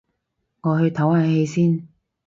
[0.61, 1.87] 我去唞下氣先